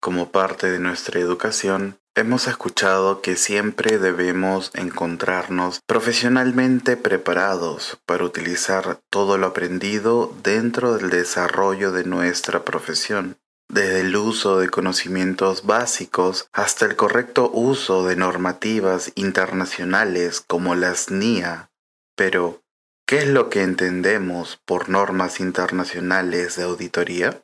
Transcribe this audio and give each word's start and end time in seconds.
como 0.00 0.30
parte 0.30 0.70
de 0.70 0.80
nuestra 0.80 1.20
educación, 1.20 1.98
hemos 2.14 2.48
escuchado 2.48 3.20
que 3.20 3.36
siempre 3.36 3.98
debemos 3.98 4.70
encontrarnos 4.74 5.80
profesionalmente 5.86 6.96
preparados 6.96 7.98
para 8.06 8.24
utilizar 8.24 9.00
todo 9.10 9.38
lo 9.38 9.46
aprendido 9.46 10.34
dentro 10.42 10.96
del 10.96 11.10
desarrollo 11.10 11.92
de 11.92 12.04
nuestra 12.04 12.64
profesión 12.64 13.36
desde 13.70 14.00
el 14.00 14.16
uso 14.16 14.58
de 14.58 14.68
conocimientos 14.68 15.64
básicos 15.64 16.48
hasta 16.52 16.86
el 16.86 16.96
correcto 16.96 17.50
uso 17.52 18.04
de 18.04 18.16
normativas 18.16 19.12
internacionales 19.14 20.42
como 20.46 20.74
las 20.74 21.10
NIA. 21.10 21.70
Pero, 22.16 22.62
¿qué 23.06 23.18
es 23.18 23.28
lo 23.28 23.48
que 23.48 23.62
entendemos 23.62 24.60
por 24.66 24.88
normas 24.88 25.40
internacionales 25.40 26.56
de 26.56 26.64
auditoría? 26.64 27.42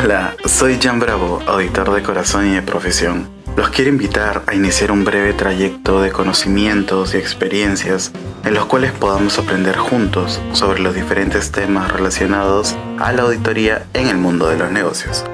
Hola, 0.00 0.36
soy 0.44 0.78
Jan 0.80 1.00
Bravo, 1.00 1.42
auditor 1.48 1.92
de 1.92 2.04
corazón 2.04 2.46
y 2.46 2.54
de 2.54 2.62
profesión. 2.62 3.28
Los 3.56 3.70
quiero 3.70 3.90
invitar 3.90 4.44
a 4.46 4.54
iniciar 4.54 4.92
un 4.92 5.04
breve 5.04 5.32
trayecto 5.32 6.00
de 6.00 6.12
conocimientos 6.12 7.14
y 7.14 7.16
experiencias 7.16 8.12
en 8.44 8.54
los 8.54 8.66
cuales 8.66 8.92
podamos 8.92 9.40
aprender 9.40 9.76
juntos 9.76 10.40
sobre 10.52 10.78
los 10.78 10.94
diferentes 10.94 11.50
temas 11.50 11.90
relacionados 11.90 12.76
a 13.00 13.12
la 13.12 13.22
auditoría 13.22 13.88
en 13.92 14.06
el 14.06 14.18
mundo 14.18 14.48
de 14.48 14.58
los 14.58 14.70
negocios. 14.70 15.24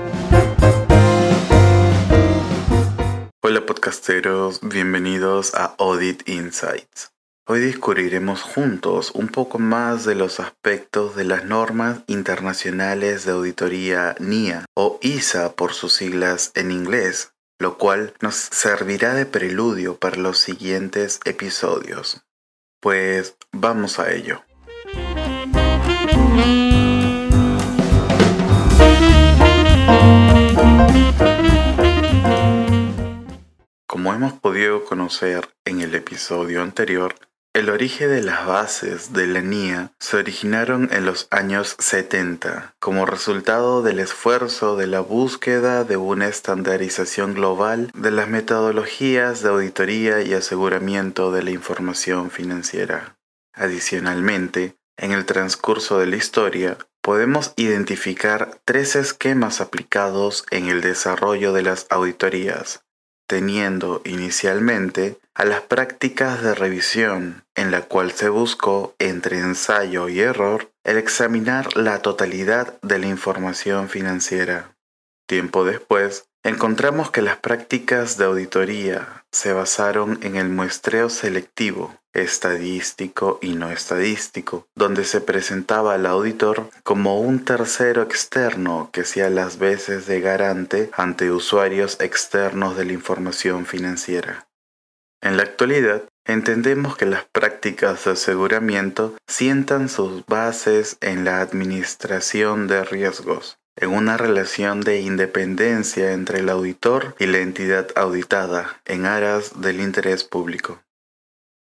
Hola 3.43 3.67
podcasteros, 3.67 4.61
bienvenidos 4.63 5.55
a 5.55 5.75
Audit 5.79 6.27
Insights. 6.27 7.14
Hoy 7.47 7.61
descubriremos 7.61 8.41
juntos 8.41 9.11
un 9.11 9.29
poco 9.29 9.59
más 9.59 10.07
de 10.07 10.15
los 10.15 10.41
aspectos 10.41 11.15
de 11.15 11.25
las 11.25 11.45
normas 11.45 12.01
internacionales 12.07 13.27
de 13.27 13.33
auditoría 13.33 14.17
NIA 14.19 14.65
o 14.75 14.99
ISA 15.03 15.53
por 15.53 15.75
sus 15.75 15.93
siglas 15.93 16.53
en 16.55 16.71
inglés, 16.71 17.35
lo 17.59 17.77
cual 17.77 18.15
nos 18.23 18.35
servirá 18.37 19.13
de 19.13 19.27
preludio 19.27 19.99
para 19.99 20.17
los 20.17 20.39
siguientes 20.39 21.21
episodios. 21.27 22.23
Pues 22.81 23.37
vamos 23.53 23.99
a 23.99 24.11
ello. 24.11 24.43
Como 33.87 34.15
hemos 34.15 34.33
podido 34.33 34.87
conocer 34.87 35.47
en 35.67 35.83
el 35.83 35.95
episodio 35.95 36.63
anterior, 36.63 37.15
el 37.55 37.71
origen 37.71 38.11
de 38.11 38.21
las 38.21 38.47
bases 38.47 39.13
de 39.13 39.29
la 39.29 39.41
NIA 39.41 39.93
se 40.01 40.17
originaron 40.17 40.89
en 40.93 41.07
los 41.07 41.29
años 41.31 41.77
70 41.79 42.75
como 42.81 43.07
resultado 43.07 43.81
del 43.81 44.01
esfuerzo 44.01 44.75
de 44.77 44.89
la 44.89 44.99
búsqueda 44.99 45.85
de 45.85 45.97
una 45.97 46.27
estandarización 46.27 47.35
global 47.35 47.93
de 47.95 48.11
las 48.11 48.29
metodologías 48.29 49.43
de 49.43 49.51
auditoría 49.51 50.21
y 50.23 50.35
aseguramiento 50.35 51.31
de 51.31 51.45
la 51.45 51.53
información 51.53 52.33
financiera. 52.33 53.17
Adicionalmente, 53.55 54.75
en 54.97 55.13
el 55.13 55.25
transcurso 55.25 56.01
de 56.01 56.07
la 56.07 56.17
historia, 56.17 56.77
podemos 57.03 57.53
identificar 57.57 58.59
tres 58.65 58.97
esquemas 58.97 59.61
aplicados 59.61 60.45
en 60.51 60.69
el 60.69 60.81
desarrollo 60.81 61.53
de 61.53 61.63
las 61.63 61.87
auditorías, 61.91 62.84
teniendo 63.35 64.01
inicialmente 64.05 65.19
a 65.35 65.45
las 65.45 65.63
prácticas 65.63 66.41
de 66.41 66.55
revisión, 66.55 67.43
en 67.57 67.73
la 67.73 67.83
cual 67.83 68.13
se 68.13 68.29
buscó, 68.29 68.95
entre 69.01 69.41
ensayo 69.41 70.09
y 70.09 70.21
error, 70.21 70.71
el 70.85 70.99
examinar 70.99 71.77
la 71.77 71.99
totalidad 71.99 72.81
de 72.83 73.01
la 73.01 73.09
información 73.09 73.89
financiera. 73.89 74.77
Tiempo 75.27 75.65
después, 75.65 76.29
encontramos 76.45 77.11
que 77.11 77.23
las 77.23 77.39
prácticas 77.39 78.19
de 78.19 78.27
auditoría 78.27 79.25
se 79.33 79.53
basaron 79.53 80.21
en 80.23 80.37
el 80.37 80.49
muestreo 80.49 81.11
selectivo, 81.11 81.93
estadístico 82.15 83.39
y 83.43 83.55
no 83.55 83.71
estadístico, 83.71 84.67
donde 84.75 85.05
se 85.05 85.21
presentaba 85.21 85.95
al 85.95 86.07
auditor 86.07 86.71
como 86.83 87.21
un 87.21 87.45
tercero 87.45 88.03
externo 88.03 88.91
que 88.93 89.03
hacía 89.03 89.29
las 89.29 89.59
veces 89.59 90.07
de 90.07 90.21
garante 90.21 90.91
ante 90.95 91.31
usuarios 91.31 92.01
externos 92.01 92.77
de 92.77 92.87
la 92.87 92.93
información 92.93 93.67
financiera. 93.67 94.47
En 95.21 95.37
la 95.37 95.43
actualidad, 95.43 96.05
entendemos 96.27 96.97
que 96.97 97.07
las 97.07 97.25
prácticas 97.25 98.05
de 98.05 98.13
aseguramiento 98.13 99.15
sientan 99.27 99.89
sus 99.89 100.25
bases 100.27 100.97
en 101.01 101.25
la 101.25 101.41
administración 101.41 102.67
de 102.67 102.85
riesgos, 102.85 103.59
en 103.77 103.91
una 103.91 104.17
relación 104.17 104.83
de 104.83 105.01
independencia 105.01 106.13
entre 106.13 106.41
el 106.41 106.51
auditor 106.51 107.17
y 107.19 107.27
la 107.27 107.39
entidad 107.39 107.89
auditada 107.97 108.81
en 108.85 109.07
aras 109.07 109.61
del 109.61 109.81
interés 109.81 110.25
público. 110.25 110.84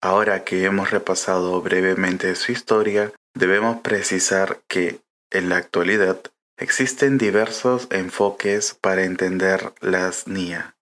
Ahora 0.02 0.44
que 0.44 0.64
hemos 0.64 0.92
repasado 0.92 1.62
brevemente 1.62 2.36
su 2.36 2.52
historia, 2.52 3.12
debemos 3.34 3.82
precisar 3.82 4.62
que, 4.68 5.02
en 5.32 5.50
la 5.50 5.58
actualidad, 5.58 6.22
existen 6.58 7.18
diversos 7.18 7.88
enfoques 7.92 8.78
para 8.82 9.04
entender 9.04 9.74
las 9.82 10.28
NIA 10.28 10.76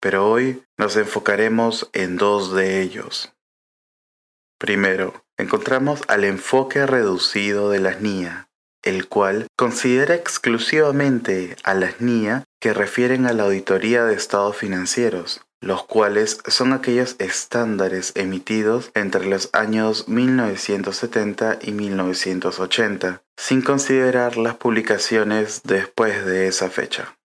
pero 0.00 0.28
hoy 0.28 0.62
nos 0.78 0.96
enfocaremos 0.96 1.90
en 1.92 2.16
dos 2.16 2.54
de 2.54 2.80
ellos. 2.80 3.32
Primero, 4.58 5.24
encontramos 5.38 6.02
al 6.08 6.24
enfoque 6.24 6.86
reducido 6.86 7.70
de 7.70 7.80
las 7.80 8.00
NIA, 8.00 8.48
el 8.82 9.08
cual 9.08 9.46
considera 9.56 10.14
exclusivamente 10.14 11.56
a 11.62 11.74
las 11.74 12.00
NIA 12.00 12.44
que 12.60 12.72
refieren 12.72 13.26
a 13.26 13.34
la 13.34 13.44
auditoría 13.44 14.04
de 14.04 14.14
estados 14.14 14.56
financieros, 14.56 15.42
los 15.60 15.84
cuales 15.84 16.38
son 16.46 16.72
aquellos 16.72 17.16
estándares 17.18 18.12
emitidos 18.14 18.90
entre 18.94 19.26
los 19.26 19.50
años 19.52 20.08
1970 20.08 21.58
y 21.60 21.72
1980, 21.72 23.22
sin 23.36 23.62
considerar 23.62 24.36
las 24.36 24.56
publicaciones 24.56 25.60
después 25.64 26.24
de 26.24 26.48
esa 26.48 26.70
fecha. 26.70 27.16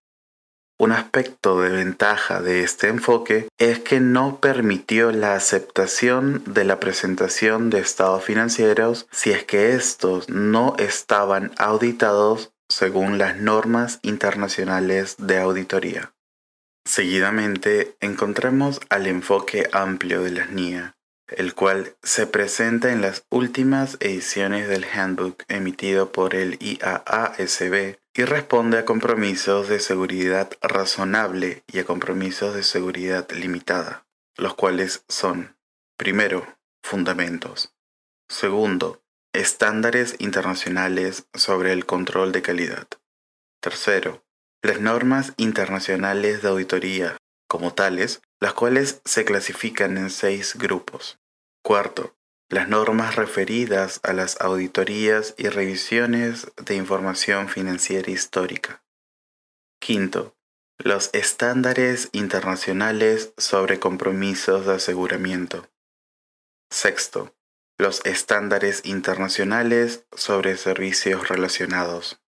Un 0.78 0.91
aspecto 0.91 1.62
de 1.62 1.69
ventaja 1.69 2.41
de 2.41 2.62
este 2.62 2.90
enfoque 2.90 3.47
es 3.57 3.79
que 3.79 4.01
no 4.01 4.41
permitió 4.41 5.13
la 5.13 5.34
aceptación 5.35 6.44
de 6.45 6.66
la 6.66 6.81
presentación 6.81 7.69
de 7.69 7.79
estados 7.79 8.25
financieros 8.25 9.07
si 9.09 9.31
es 9.31 9.45
que 9.45 9.74
estos 9.74 10.28
no 10.28 10.75
estaban 10.78 11.53
auditados 11.57 12.51
según 12.68 13.18
las 13.18 13.38
normas 13.38 14.00
internacionales 14.01 15.16
de 15.18 15.40
auditoría. 15.40 16.12
Seguidamente 16.85 17.97
encontramos 18.00 18.79
al 18.90 19.07
enfoque 19.07 19.68
amplio 19.72 20.22
de 20.22 20.31
las 20.31 20.51
NIA, 20.51 20.96
el 21.28 21.56
cual 21.56 21.96
se 22.03 22.28
presenta 22.28 22.91
en 22.91 23.01
las 23.01 23.25
últimas 23.29 23.97
ediciones 24.00 24.68
del 24.69 24.85
Handbook 24.85 25.44
emitido 25.47 26.12
por 26.12 26.35
el 26.35 26.57
IAASB 26.62 27.97
y 28.13 28.24
responde 28.24 28.78
a 28.78 28.85
compromisos 28.85 29.68
de 29.68 29.79
seguridad 29.79 30.51
razonable 30.62 31.63
y 31.68 31.79
a 31.79 31.85
compromisos 31.85 32.53
de 32.53 32.63
seguridad 32.63 33.29
limitada, 33.31 34.06
los 34.38 34.53
cuales 34.53 35.03
son, 35.09 35.57
primero, 35.97 36.57
fundamentos, 36.84 37.74
segundo, 38.29 39.03
estándares 39.34 40.16
internacionales 40.19 41.28
sobre 41.34 41.74
el 41.74 41.85
control 41.85 42.31
de 42.31 42.41
calidad, 42.41 42.88
tercero, 43.59 44.25
las 44.65 44.79
normas 44.79 45.33
internacionales 45.37 46.41
de 46.41 46.49
auditoría 46.49 47.17
como 47.47 47.73
tales, 47.73 48.21
las 48.39 48.53
cuales 48.53 49.01
se 49.05 49.23
clasifican 49.23 49.97
en 49.97 50.09
seis 50.09 50.55
grupos. 50.55 51.19
Cuarto, 51.63 52.15
las 52.49 52.67
normas 52.67 53.15
referidas 53.15 53.99
a 54.03 54.13
las 54.13 54.39
auditorías 54.41 55.35
y 55.37 55.49
revisiones 55.49 56.51
de 56.57 56.75
información 56.75 57.47
financiera 57.47 58.12
histórica. 58.12 58.83
Quinto, 59.79 60.35
los 60.77 61.09
estándares 61.13 62.09
internacionales 62.11 63.33
sobre 63.38 63.79
compromisos 63.79 64.65
de 64.65 64.73
aseguramiento. 64.73 65.69
Sexto, 66.69 67.35
los 67.77 68.06
estándares 68.06 68.81
internacionales 68.85 70.06
sobre 70.15 70.57
servicios 70.57 71.27
relacionados. 71.29 72.19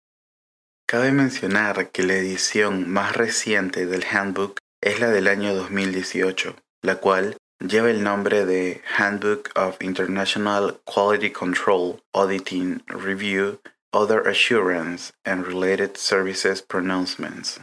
Cabe 0.90 1.12
mencionar 1.12 1.90
que 1.90 2.02
la 2.02 2.14
edición 2.14 2.88
más 2.88 3.14
reciente 3.14 3.84
del 3.84 4.06
Handbook 4.10 4.56
es 4.80 5.00
la 5.00 5.10
del 5.10 5.28
año 5.28 5.54
2018, 5.54 6.56
la 6.80 6.96
cual 6.96 7.36
lleva 7.60 7.90
el 7.90 8.02
nombre 8.02 8.46
de 8.46 8.80
Handbook 8.96 9.50
of 9.54 9.76
International 9.82 10.80
Quality 10.86 11.30
Control, 11.30 12.00
Auditing, 12.14 12.82
Review, 12.86 13.60
Other 13.92 14.26
Assurance 14.26 15.12
and 15.24 15.44
Related 15.44 15.96
Services 15.96 16.62
Pronouncements. 16.62 17.60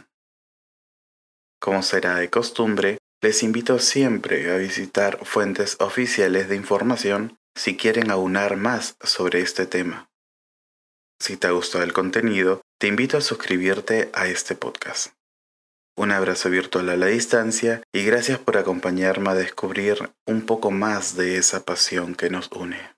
Como 1.60 1.82
será 1.82 2.14
de 2.14 2.30
costumbre, 2.30 2.98
les 3.20 3.42
invito 3.42 3.80
siempre 3.80 4.52
a 4.52 4.56
visitar 4.56 5.18
fuentes 5.24 5.76
oficiales 5.80 6.48
de 6.48 6.54
información 6.54 7.36
si 7.56 7.76
quieren 7.76 8.12
aunar 8.12 8.56
más 8.56 8.96
sobre 9.02 9.40
este 9.40 9.66
tema. 9.66 10.08
Si 11.20 11.36
te 11.36 11.46
ha 11.46 11.50
gustado 11.50 11.84
el 11.84 11.92
contenido, 11.92 12.60
te 12.78 12.88
invito 12.88 13.16
a 13.16 13.20
suscribirte 13.20 14.10
a 14.12 14.26
este 14.26 14.54
podcast. 14.54 15.14
Un 15.96 16.12
abrazo 16.12 16.50
virtual 16.50 16.90
a 16.90 16.96
la 16.96 17.06
distancia 17.06 17.82
y 17.92 18.04
gracias 18.04 18.38
por 18.38 18.58
acompañarme 18.58 19.30
a 19.30 19.34
descubrir 19.34 20.10
un 20.26 20.44
poco 20.44 20.70
más 20.70 21.16
de 21.16 21.38
esa 21.38 21.64
pasión 21.64 22.14
que 22.14 22.28
nos 22.28 22.50
une. 22.52 22.95